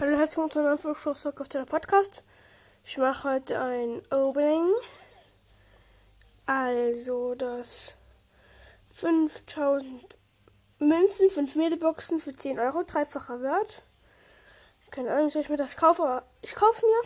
Hallo, 0.00 0.16
herzlich 0.16 0.38
willkommen 0.38 0.50
zu 0.50 0.66
einem 0.66 0.78
Flugstoff 0.78 1.26
auf 1.26 1.48
der 1.50 1.66
Podcast. 1.66 2.24
Ich 2.86 2.96
mache 2.96 3.34
heute 3.34 3.60
ein 3.60 4.00
Opening. 4.10 4.72
Also, 6.46 7.34
das 7.34 7.96
5000 8.94 10.16
Münzen, 10.78 11.28
5 11.28 11.54
Mediboxen 11.54 12.18
für 12.18 12.34
10 12.34 12.58
Euro, 12.58 12.82
dreifacher 12.82 13.42
Wert. 13.42 13.82
Keine 14.90 15.10
Ahnung, 15.10 15.28
ob 15.28 15.36
ich 15.36 15.50
mir 15.50 15.58
das 15.58 15.76
kaufe, 15.76 16.02
aber 16.02 16.22
ich 16.40 16.54
kaufe 16.54 16.76
es 16.76 16.82
mir. 16.82 17.02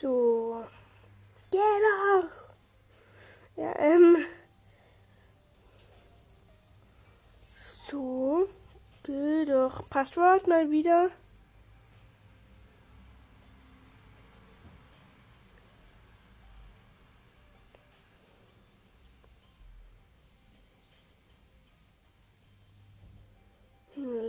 So. 0.00 0.64
Geh 1.50 1.58
doch! 1.58 2.30
Ja, 3.56 3.78
ähm. 3.78 4.24
So. 7.90 8.48
Doch. 9.74 9.88
Passwort 9.88 10.46
mal 10.46 10.70
wieder. 10.70 11.10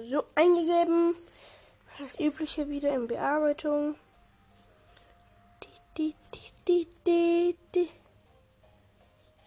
So 0.09 0.23
eingegeben. 0.35 1.15
Das 1.99 2.19
übliche 2.19 2.69
wieder 2.69 2.93
in 2.93 3.07
Bearbeitung. 3.07 3.95
Die, 5.97 6.15
die, 6.67 6.87
die. 7.73 7.89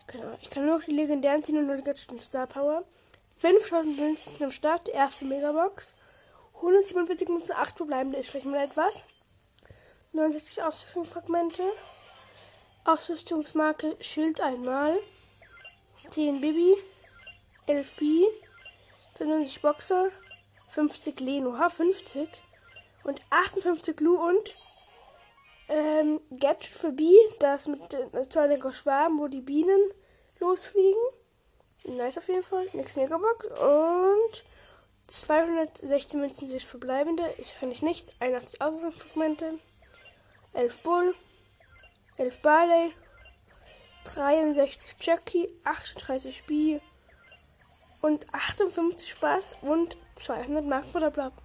Ich 0.01 0.06
kann, 0.06 0.37
ich 0.41 0.51
kann 0.51 0.65
nur 0.65 0.78
noch 0.78 0.84
die 0.84 0.92
legendären 0.92 1.42
ziehen 1.42 1.59
und 1.59 1.67
nur 1.67 1.77
die 1.77 1.83
Gadgets 1.83 2.25
Star 2.25 2.47
Power. 2.47 2.84
5000 3.38 3.97
Münzen 3.97 4.33
im 4.41 4.51
Start, 4.51 4.88
erste 4.88 5.24
Megabox. 5.24 5.95
147 6.56 7.28
Münzen, 7.28 7.52
8 7.52 7.77
verbleibende 7.77 8.19
ist 8.19 8.30
vielleicht 8.30 8.47
mal 8.47 8.64
etwas. 8.64 9.05
69 10.12 10.61
Ausrüstungsfragmente. 10.61 11.62
Ausrüstungsmarke 12.84 13.97
Schild 14.00 14.41
einmal. 14.41 14.98
10 16.08 16.41
Bibi. 16.41 16.75
11 17.69 17.97
B. 17.97 18.25
92 19.19 19.62
Boxer. 19.62 20.08
50 20.70 21.20
Leno. 21.20 21.56
Ha, 21.58 21.69
50. 21.69 22.28
Und 23.05 23.23
58 23.30 24.00
Lu 24.00 24.17
und 24.17 24.56
ähm, 25.69 26.20
Gadget 26.30 26.75
für 26.75 26.91
B. 26.91 27.14
Das 27.39 27.69
mit 27.69 27.95
äh, 27.95 28.28
zu 28.28 28.41
einer 28.41 28.73
Schwarm, 28.73 29.20
wo 29.20 29.28
die 29.28 29.42
Bienen 29.42 29.92
losfliegen. 30.41 31.00
Nice 31.97 32.19
auf 32.19 32.28
jeden 32.28 32.42
Fall. 32.42 32.67
Nächste 32.75 33.00
Megabox. 33.00 33.47
Und 33.47 34.44
216 35.06 36.20
Münzen 36.20 36.47
sich 36.47 36.67
verbleibende. 36.67 37.25
Ich 37.39 37.58
kann 37.58 37.70
nicht 37.70 37.83
nichts. 37.83 38.12
81 38.20 38.61
Ausrüstungsfragmente. 38.61 39.58
11 40.53 40.83
Bull. 40.83 41.14
11 42.19 42.41
Barley. 42.41 42.92
63 44.05 44.97
Jackie. 45.00 45.48
38 45.64 46.45
B. 46.45 46.80
Und 48.02 48.27
58 48.33 49.11
Spaß. 49.11 49.56
Und 49.62 49.97
200 50.17 50.64
Marken 50.67 50.91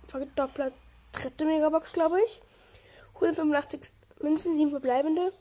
verdoppelt. 0.07 0.73
Dritte 1.13 1.45
Megabox, 1.45 1.93
glaube 1.93 2.21
ich. 2.21 2.41
185 3.15 3.79
Münzen, 4.19 4.57
7 4.57 4.71
verbleibende. 4.71 5.31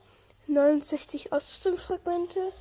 69 0.46 1.32
Ausrüstungsfragmente. 1.32 2.52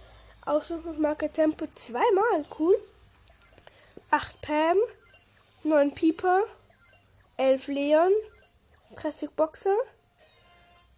Ausrüstungsmarke 0.45 1.31
Tempo 1.31 1.67
zweimal. 1.75 2.45
Cool. 2.57 2.75
8 4.09 4.41
Pam. 4.41 4.77
9 5.63 5.93
Pieper. 5.93 6.43
11 7.37 7.67
Leon. 7.67 8.11
30 8.95 9.31
Boxer. 9.31 9.75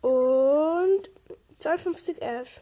Und 0.02 1.10
52 1.60 2.22
Ash. 2.22 2.62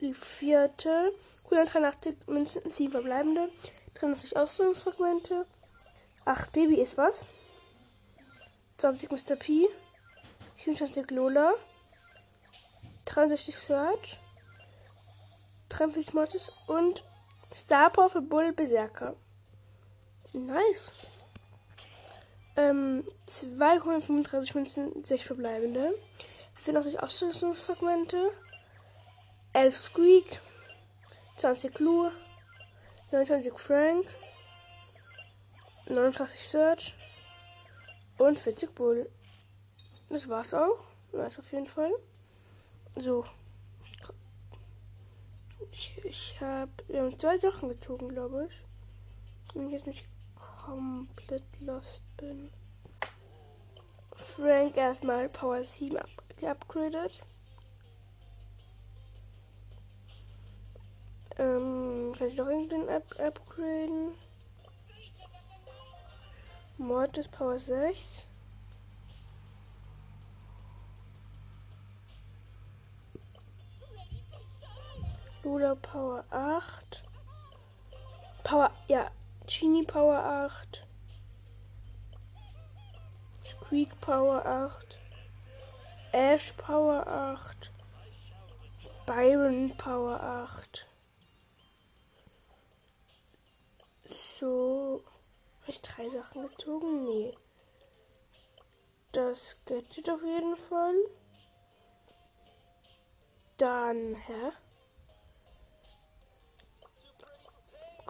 Die 0.00 0.14
vierte. 0.14 1.12
183 1.44 2.16
Münzen, 2.26 2.68
7 2.68 2.90
verbleibende. 2.90 3.48
83 3.94 4.36
Ausrüstungsfragmente. 4.36 5.46
8 6.24 6.52
Baby 6.52 6.80
ist 6.80 6.96
was. 6.96 7.24
20 8.78 9.10
Mr. 9.10 9.36
P. 9.36 9.68
24 10.64 11.10
Lola. 11.12 11.52
63 13.04 13.56
Search. 13.56 14.18
43 15.74 16.14
Mortis 16.14 16.52
und 16.68 17.02
Star 17.52 17.90
Power 17.90 18.08
für 18.08 18.22
Bull 18.22 18.52
Berserker. 18.52 19.16
Nice. 20.32 20.92
Ähm, 22.56 23.04
235 23.26 24.54
Münzen, 24.54 25.04
6 25.04 25.24
verbleibende. 25.24 25.92
84 26.54 27.02
Ausrüstungsfragmente. 27.02 28.30
11 29.52 29.76
Squeak. 29.76 30.40
20 31.38 31.74
Clue. 31.74 32.12
29 33.10 33.52
Frank. 33.58 34.06
89 35.88 36.48
Search. 36.48 36.94
Und 38.18 38.38
40 38.38 38.72
Bull. 38.76 39.10
Das 40.08 40.28
war's 40.28 40.54
auch. 40.54 40.84
Nice 41.12 41.40
auf 41.40 41.50
jeden 41.50 41.66
Fall. 41.66 41.90
So. 42.94 43.24
Ich, 45.76 45.92
ich 46.04 46.40
habe 46.40 46.70
wir 46.86 47.00
haben 47.02 47.18
zwei 47.18 47.36
Sachen 47.36 47.68
gezogen, 47.68 48.08
glaube 48.08 48.46
ich. 48.48 48.64
Wenn 49.54 49.66
ich 49.66 49.72
jetzt 49.72 49.88
nicht 49.88 50.06
komplett 50.36 51.42
lost 51.60 52.00
bin. 52.16 52.48
Frank 54.14 54.76
erstmal 54.76 55.28
Power 55.28 55.64
7 55.64 55.96
up 55.96 56.08
geupgradet. 56.36 57.20
Ähm, 61.38 62.12
vielleicht 62.14 62.38
noch 62.38 62.46
irgendeinen 62.46 62.88
up 62.88 63.18
upgraden. 63.18 64.14
Mortis 66.78 67.26
Power 67.26 67.58
6. 67.58 68.26
Luda 75.44 75.74
Power 75.74 76.24
8. 76.30 77.02
Power, 78.44 78.70
ja, 78.88 79.10
Genie 79.46 79.84
Power 79.84 80.18
8. 80.18 80.86
Squeak 83.44 84.00
Power 84.00 84.46
8. 84.46 84.98
Ash 86.12 86.54
Power 86.56 87.06
8. 87.06 87.70
Byron 89.04 89.76
Power 89.76 90.18
8. 90.18 90.86
So. 94.40 95.04
Habe 95.60 95.70
ich 95.70 95.82
drei 95.82 96.08
Sachen 96.08 96.48
gezogen? 96.48 97.04
Nee. 97.04 97.36
Das 99.12 99.56
Gadget 99.66 100.08
auf 100.08 100.22
jeden 100.22 100.56
Fall. 100.56 100.94
Dann, 103.58 104.14
hä? 104.14 104.52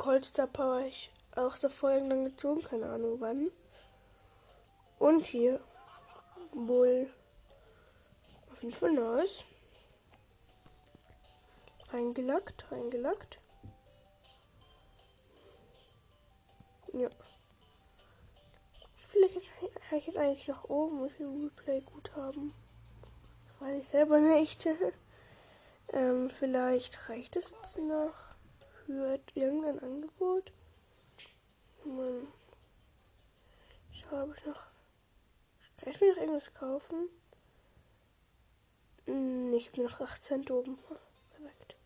Coldstar 0.04 0.46
Power 0.48 0.80
ich 0.80 1.10
auch 1.34 1.56
davor 1.56 1.92
irgendwann 1.92 2.26
gezogen, 2.26 2.60
keine 2.60 2.90
Ahnung 2.90 3.22
wann. 3.22 3.50
Und 4.98 5.22
hier 5.22 5.58
Bull. 6.52 7.10
Auf 8.52 8.62
jeden 8.62 8.74
Fall 8.74 8.92
nice. 8.92 9.46
Reingelackt, 11.88 12.70
reingelackt. 12.70 13.38
Ja. 16.92 17.08
Vielleicht 19.08 19.36
habe 19.86 19.96
ich 19.96 20.06
jetzt 20.06 20.18
eigentlich 20.18 20.48
nach 20.48 20.64
oben, 20.64 21.02
wie 21.02 21.10
viel 21.12 21.28
Replay 21.28 21.80
gut 21.80 22.14
haben. 22.14 22.52
Weiß 23.58 23.80
ich 23.80 23.88
selber 23.88 24.18
nicht. 24.20 24.68
ähm, 25.94 26.28
vielleicht 26.28 27.08
reicht 27.08 27.36
es 27.36 27.48
jetzt 27.48 27.78
noch 27.78 28.23
für 28.84 29.20
irgendein 29.34 29.78
Angebot. 29.80 30.52
Mann. 31.84 32.28
Ich 33.92 34.04
habe 34.10 34.34
noch. 34.46 34.62
Kann 35.80 35.92
ich 35.92 36.00
mir 36.00 36.10
noch 36.12 36.20
irgendwas 36.20 36.54
kaufen? 36.54 37.08
Nee, 39.06 39.56
ich 39.56 39.68
habe 39.68 39.82
noch 39.82 40.00
8 40.00 40.22
Cent 40.22 40.50
oben. 40.50 40.78
Perfekt. 41.30 41.76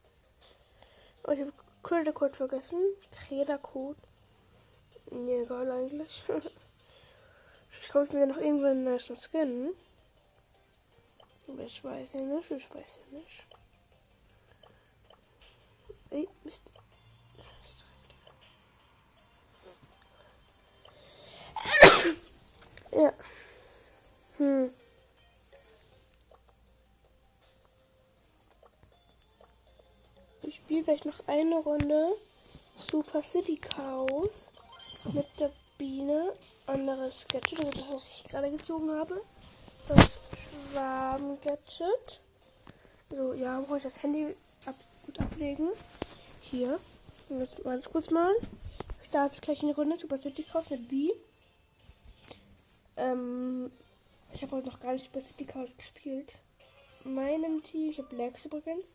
Oh, 1.25 1.33
ich 1.33 1.41
habe 1.41 1.53
Credit 1.83 2.15
Code 2.15 2.35
vergessen. 2.35 2.81
Kreda 3.11 3.59
Code. 3.59 3.99
Nee, 5.11 5.43
egal 5.43 5.71
eigentlich. 5.71 6.25
ich 7.83 7.89
kaufe 7.89 8.17
mir 8.17 8.27
noch 8.27 8.37
irgendwann 8.37 8.71
einen 8.71 8.85
nice 8.85 9.13
Skin. 9.21 9.75
Aber 11.49 11.63
ich 11.63 11.83
weiß 11.83 12.13
ja 12.13 12.21
nicht, 12.21 12.51
ich 12.51 12.75
weiß 12.75 12.99
ja 13.01 13.19
nicht. 13.19 13.47
Ey, 16.11 16.29
Mist. 16.45 16.73
Vielleicht 30.89 31.05
noch 31.05 31.29
eine 31.29 31.57
Runde 31.57 32.17
Super 32.91 33.23
City 33.23 33.59
Chaos 33.59 34.51
mit 35.13 35.27
der 35.39 35.53
Biene. 35.77 36.33
Anderes 36.65 37.27
Gadget, 37.31 37.59
also 37.59 37.71
das 37.73 37.89
was 37.91 38.07
ich 38.07 38.25
gerade 38.25 38.51
gezogen 38.51 38.91
habe. 38.93 39.21
Das 39.87 40.11
Schwarm-Gadget. 40.73 42.21
So, 43.11 43.35
ja, 43.35 43.61
brauche 43.61 43.77
ich 43.77 43.83
das 43.83 44.03
Handy 44.03 44.35
ab 44.65 44.77
gut 45.05 45.21
ablegen. 45.21 45.69
Hier. 46.41 46.81
Jetzt 47.29 47.63
mal 47.67 47.79
kurz 47.83 48.09
mal. 48.11 48.33
Ich 49.03 49.09
starte 49.09 49.43
gleich 49.43 49.63
eine 49.63 49.75
Runde 49.75 49.99
Super 49.99 50.17
City 50.17 50.43
Chaos 50.43 50.71
mit 50.71 50.89
B. 50.89 51.11
Ähm, 52.97 53.71
ich 54.33 54.41
habe 54.41 54.57
heute 54.57 54.69
noch 54.71 54.81
gar 54.81 54.95
nicht 54.95 55.05
Super 55.05 55.21
City 55.21 55.45
Chaos 55.45 55.69
gespielt. 55.77 56.37
Meinem 57.05 57.63
Team, 57.63 57.91
ich 57.91 57.99
habe 57.99 58.09
Blacks 58.09 58.47
übrigens. 58.47 58.95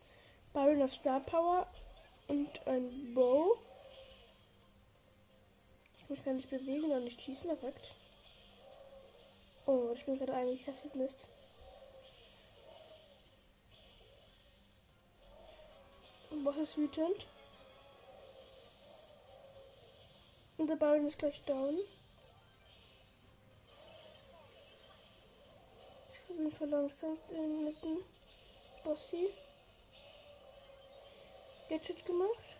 Baron 0.52 0.82
of 0.82 0.92
Star 0.92 1.20
Power 1.20 1.68
und 2.28 2.66
ein 2.66 3.14
Bow. 3.14 3.58
Ich 5.98 6.08
muss 6.10 6.24
gar 6.24 6.34
nicht 6.34 6.50
bewegen 6.50 6.90
und 6.90 7.04
nicht 7.04 7.20
schießen, 7.20 7.48
perfekt. 7.48 7.94
Oh, 9.66 9.90
ich 9.94 10.04
bin 10.04 10.18
gerade 10.18 10.34
eigentlich 10.34 10.66
hässlich 10.66 10.94
Mist. 10.94 11.26
Was 16.30 16.56
ist 16.56 16.76
wütend? 16.76 17.26
Und 20.58 20.66
der 20.66 20.76
Baron 20.76 21.06
ist 21.06 21.18
gleich 21.18 21.40
down. 21.44 21.78
Ich 26.12 26.36
bin 26.36 26.50
verlangsamt 26.50 27.20
den 27.30 27.64
letzten 27.64 28.04
Bossi. 28.84 29.32
Gadget 31.74 32.06
gemacht. 32.06 32.56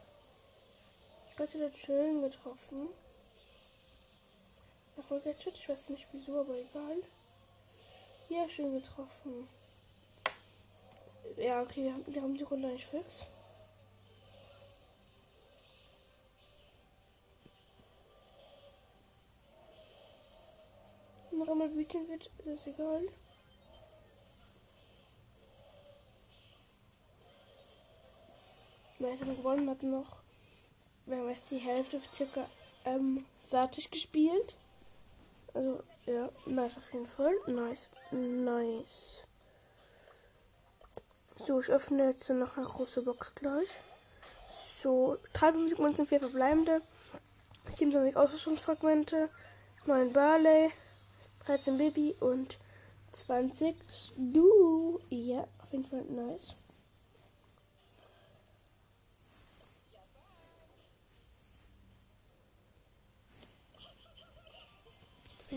Gadget 1.36 1.62
hat 1.62 1.76
schön 1.76 2.20
getroffen. 2.20 2.88
Noch 4.96 5.08
Gadget, 5.08 5.54
ich 5.54 5.68
weiß 5.68 5.90
nicht 5.90 6.08
wieso, 6.10 6.40
aber 6.40 6.56
egal. 6.56 6.96
Ja, 8.28 8.48
schön 8.48 8.72
getroffen. 8.72 9.46
Ja, 11.36 11.62
okay, 11.62 11.84
wir 11.84 11.92
haben, 11.92 12.04
wir 12.12 12.22
haben 12.22 12.36
die 12.36 12.42
Runde 12.42 12.66
eigentlich 12.66 12.86
fix. 12.86 13.28
Noch 21.30 21.48
einmal 21.48 21.72
wütend 21.72 22.08
wird, 22.08 22.26
ist 22.26 22.46
das 22.46 22.66
egal. 22.66 23.08
Meister 29.04 29.26
gewonnen 29.26 29.68
hat 29.68 29.82
noch, 29.82 30.22
wer 31.06 31.24
weiß, 31.26 31.44
die 31.44 31.58
Hälfte 31.58 32.00
circa 32.12 32.46
ähm, 32.86 33.24
fertig 33.40 33.90
gespielt. 33.90 34.56
Also, 35.52 35.82
ja, 36.06 36.28
nice 36.46 36.76
auf 36.76 36.92
jeden 36.92 37.06
Fall. 37.06 37.34
Nice, 37.46 37.90
nice. 38.10 39.24
So, 41.36 41.60
ich 41.60 41.68
öffne 41.68 42.10
jetzt 42.10 42.28
noch 42.30 42.56
eine 42.56 42.66
große 42.66 43.02
Box 43.02 43.34
gleich. 43.34 43.68
So, 44.82 45.16
53 45.34 45.78
Münzen, 45.78 46.06
4 46.06 46.20
verbleibende, 46.20 46.80
27 47.76 48.16
Ausrüstungsfragmente, 48.16 49.28
9 49.86 50.12
Barley, 50.12 50.70
13 51.46 51.76
Baby 51.76 52.16
und 52.20 52.58
20 53.12 53.76
Stu. 53.92 54.98
Ja, 55.10 55.46
auf 55.62 55.72
jeden 55.72 55.84
Fall 55.84 56.02
nice. 56.04 56.54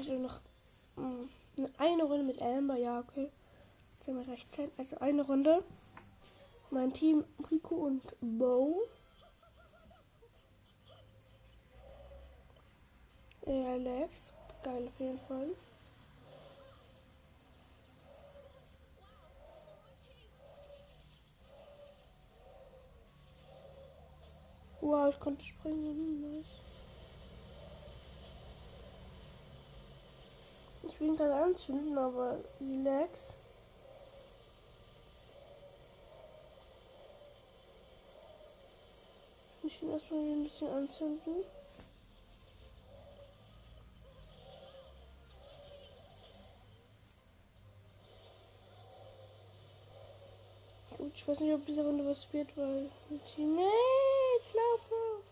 Vielleicht 0.04 0.22
noch 0.22 0.40
mh, 0.96 1.28
eine 1.78 2.04
Runde 2.04 2.24
mit 2.24 2.42
Amber, 2.42 2.78
ja, 2.78 3.00
okay. 3.00 3.32
Jetzt 3.98 4.08
haben 4.08 4.26
wir 4.26 4.32
recht 4.32 4.56
Zeit. 4.56 4.70
Also 4.78 4.98
eine 5.00 5.24
Runde. 5.24 5.64
Mein 6.70 6.94
Team 6.94 7.24
Rico 7.50 7.76
und 7.76 8.04
Bo. 8.22 8.82
Ja, 13.46 13.76
Lex. 13.76 14.34
Geil 14.64 14.88
auf 14.88 15.00
jeden 15.00 15.20
Fall. 15.20 15.50
Wow, 24.82 25.14
ich 25.14 25.20
konnte 25.20 25.44
springen. 25.44 26.22
Nice. 26.22 26.67
Ich 30.98 31.02
will 31.02 31.10
ihn 31.10 31.18
gerade 31.18 31.36
anzünden, 31.36 31.96
aber 31.96 32.40
relax. 32.60 33.36
Ich 39.62 39.80
will 39.80 39.92
erstmal 39.92 40.22
ein 40.22 40.44
bisschen 40.46 40.72
anzünden. 40.72 41.44
Gut, 50.98 51.12
ich 51.14 51.28
weiß 51.28 51.40
nicht, 51.42 51.54
ob 51.54 51.64
diese 51.68 51.86
Runde 51.86 52.08
was 52.08 52.34
wird, 52.34 52.58
weil. 52.58 52.90
Nee, 53.38 53.62
jetzt 54.40 54.56
lauf, 54.56 54.90
lauf. 54.90 55.26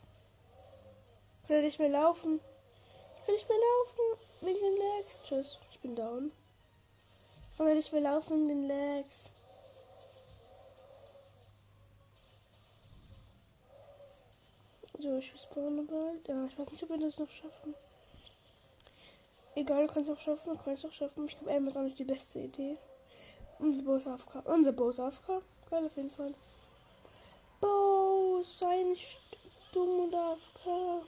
Kann 1.47 1.55
er 1.55 1.61
nicht 1.63 1.79
mehr 1.79 1.89
laufen? 1.89 2.39
Ich 3.25 3.27
kann 3.27 3.35
nicht 3.35 3.49
mehr 3.49 3.57
laufen. 3.57 4.19
Wegen 4.41 4.59
den 4.59 4.75
Legs. 4.75 5.17
Tschüss, 5.23 5.59
ich 5.71 5.79
bin 5.79 5.95
down. 5.95 6.31
Ich 7.51 7.57
kann 7.57 7.73
nicht 7.73 7.91
mehr 7.91 8.01
laufen 8.01 8.47
wegen 8.47 8.49
den 8.49 8.67
Legs. 8.67 9.31
So, 14.99 15.17
ich 15.17 15.33
spawne 15.41 15.81
bald. 15.83 16.27
Ja, 16.27 16.45
ich 16.45 16.57
weiß 16.57 16.69
nicht, 16.71 16.83
ob 16.83 16.89
wir 16.89 16.99
das 16.99 17.17
noch 17.17 17.29
schaffen. 17.29 17.73
Egal, 19.55 19.87
du 19.87 19.93
kannst 19.93 20.11
auch 20.11 20.19
schaffen, 20.19 20.53
du 20.53 20.63
kannst 20.63 20.85
auch 20.85 20.91
schaffen. 20.91 21.25
Ich 21.25 21.31
glaube, 21.31 21.51
Elm 21.51 21.67
ist 21.67 21.77
auch 21.77 21.81
nicht 21.81 21.97
die 21.97 22.03
beste 22.03 22.39
Idee. 22.39 22.77
Unser 23.57 23.81
Boss 23.81 24.05
AFK. 24.05 24.45
Unser 24.45 24.71
Boss 24.71 24.99
AFK. 24.99 25.41
Geil 25.69 25.85
auf 25.85 25.97
jeden 25.97 26.11
Fall. 26.11 26.35
Bo, 27.59 28.43
sei 28.43 28.83
nicht 28.83 29.19
dumm 29.71 30.01
und 30.01 30.13
AFK. 30.13 31.05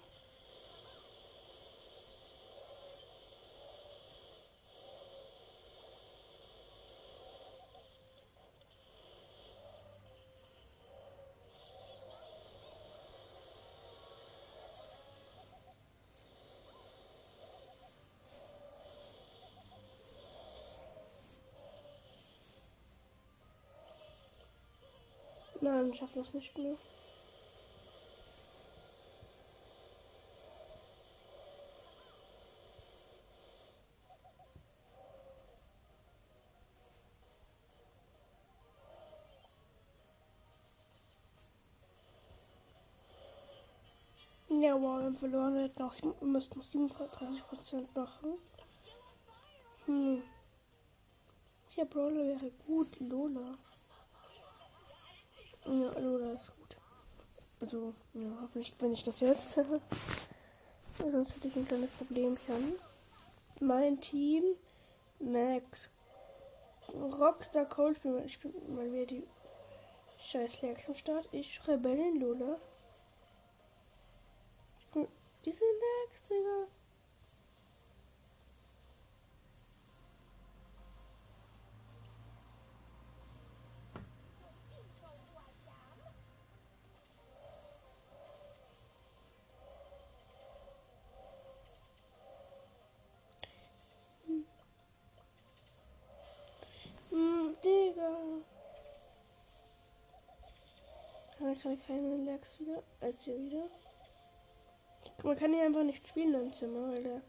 Nein, 25.68 25.90
ich 25.92 26.00
schaffe 26.00 26.20
das 26.20 26.34
nicht 26.34 26.58
mehr. 26.58 26.78
Ja, 44.50 44.74
wow, 44.76 45.00
wir 45.00 45.06
haben 45.06 45.18
verloren. 45.18 45.56
Wir 45.56 45.64
hätten 45.64 45.90
sieben, 45.90 46.32
müssten 46.32 46.60
noch 46.60 46.66
37% 46.66 47.88
machen. 47.94 48.38
Hm. 49.86 50.24
Ja, 51.76 51.84
Brawler 51.84 52.26
wäre 52.26 52.52
gut. 52.66 52.98
Lola. 53.02 53.58
Ja, 55.68 56.00
Lola 56.00 56.32
ist 56.32 56.54
gut. 56.56 56.78
Also, 57.60 57.94
ja, 58.14 58.30
hoffentlich 58.42 58.78
gewinne 58.78 58.94
ich 58.94 59.04
das 59.04 59.20
jetzt. 59.20 59.54
Sonst 60.98 61.36
hätte 61.36 61.48
ich 61.50 61.56
ein 61.58 61.68
kleines 61.68 61.90
Problemchen. 61.92 62.76
Mein 63.60 64.00
Team, 64.00 64.44
Max, 65.20 65.90
Rockstar 66.94 67.66
Cold, 67.66 68.00
ich 68.26 68.40
bin 68.40 68.54
mal 68.76 68.92
wieder 68.92 69.08
die 69.08 69.28
scheiß 70.20 70.62
Lex 70.62 70.88
am 70.88 70.96
Start. 70.96 71.28
Ich 71.34 71.60
Rebellin 71.68 72.20
Lola. 72.20 72.58
Diese 74.94 75.64
Lex, 75.64 76.24
Digga. 76.30 76.77
Nein, 101.64 101.80
kann 101.80 101.88
keine 101.88 102.18
Lags 102.18 102.60
wieder. 102.60 102.84
Als 103.02 103.24
hier 103.24 103.40
wieder. 103.40 103.68
Man 105.24 105.38
kann 105.38 105.54
hier 105.54 105.64
einfach 105.64 105.84
nicht 105.84 106.08
spielen 106.08 106.34
im 106.34 106.54
Zimmer, 106.54 106.92
weil 106.92 107.04
der. 107.04 107.22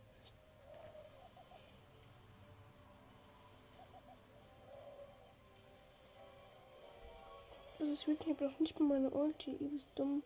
Das 7.78 7.88
ist 7.88 8.08
wirklich 8.08 8.36
doch 8.36 8.58
nicht 8.58 8.78
mal 8.80 8.88
meine 9.00 9.10
Ulti. 9.10 9.52
Übelst 9.52 9.88
dumm. 9.94 10.22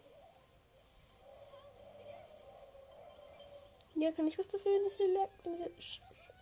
Ja, 3.94 4.10
kann 4.10 4.26
ich 4.26 4.38
was 4.38 4.48
dafür, 4.48 4.82
dass 4.84 4.96
hier 4.96 5.14
lag? 5.14 5.28
Scheiße. 5.78 6.32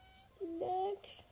Lag. 0.59 1.30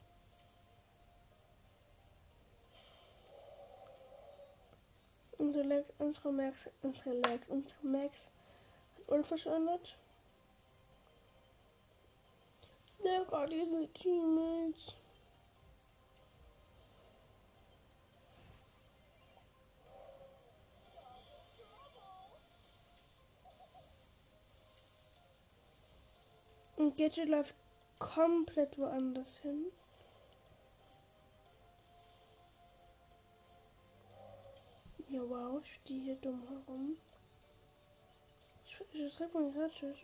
Unsere 5.39 5.63
Lag, 5.63 5.85
unsere 5.99 6.33
Max, 6.33 6.69
unsere 6.81 7.13
Lag, 7.13 7.39
unsere 7.47 7.87
Max 7.87 8.27
hat 8.97 9.07
unverschönert. 9.07 9.97
Der 13.01 13.23
Gott, 13.23 13.49
diese 13.49 13.87
Teammates. 13.93 14.97
Und 26.75 26.97
Gadget 26.97 27.29
läuft 27.29 27.55
komplett 27.97 28.77
woanders 28.77 29.37
hin. 29.37 29.71
Ja, 35.09 35.21
wow, 35.27 35.61
ich 35.63 35.73
stehe 35.75 36.01
hier 36.01 36.15
dumm 36.15 36.41
herum. 36.47 36.97
Ich, 38.65 38.79
ich 38.93 39.13
schreibe 39.13 39.39
mal 39.39 39.51
Gadget. 39.51 39.97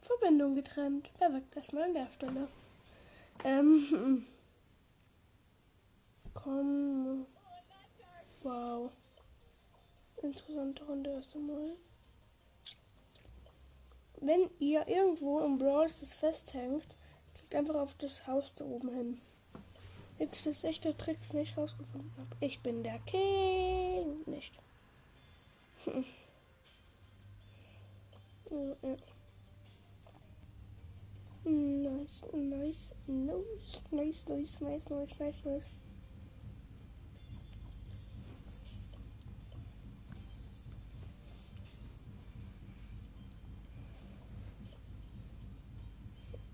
Verbindung 0.00 0.54
getrennt. 0.54 1.10
Da 1.18 1.32
wirkt 1.32 1.56
erstmal 1.56 1.84
an 1.84 1.94
der 1.94 2.10
Stelle. 2.10 2.48
Ähm. 3.44 4.26
Komm. 6.34 7.26
Wow 8.42 8.92
interessante 10.26 10.84
Runde 10.84 11.10
erst 11.10 11.34
einmal. 11.34 11.76
Wenn 14.20 14.50
ihr 14.58 14.86
irgendwo 14.88 15.40
im 15.40 15.58
Brawl 15.58 15.86
das 15.86 16.14
festhängt, 16.14 16.96
klickt 17.46 17.54
einfach 17.54 17.80
auf 17.80 17.94
das 17.98 18.26
Haus 18.26 18.54
da 18.54 18.64
oben 18.64 18.88
hin. 18.94 19.20
Wirklich, 20.18 20.42
das 20.42 20.64
ist 20.64 20.82
Trick, 20.98 21.18
den 21.30 21.40
ich 21.40 21.56
rausgefunden 21.56 22.10
habe. 22.16 22.28
Ich 22.40 22.58
bin 22.60 22.82
der 22.82 22.98
King. 23.00 24.22
Nicht. 24.26 24.52
ja, 28.50 28.76
ja. 28.82 28.96
Nice, 31.44 32.24
nice, 32.32 32.92
nice, 33.06 33.82
nice, 33.90 34.24
nice, 34.28 34.60
nice, 34.60 34.90
nice, 34.90 35.18
nice, 35.20 35.44
nice. 35.44 35.70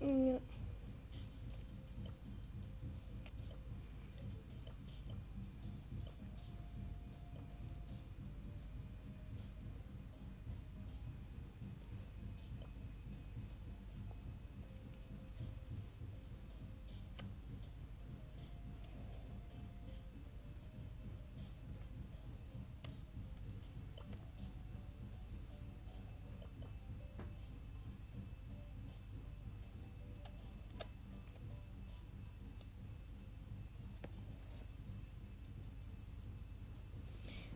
Ja. 0.01 0.39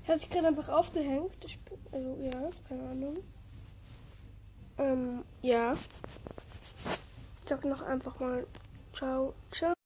Hat 0.07 0.21
sich 0.21 0.29
gerade 0.29 0.47
einfach 0.47 0.69
aufgehängt. 0.69 1.33
Ich 1.45 1.59
also 1.91 2.17
ja, 2.21 2.49
keine 2.67 2.89
Ahnung. 2.89 3.17
Ähm, 4.77 5.23
ja. 5.41 5.73
Ich 7.41 7.49
sag 7.49 7.65
noch 7.65 7.81
einfach 7.81 8.19
mal 8.19 8.45
ciao, 8.93 9.33
ciao. 9.51 9.76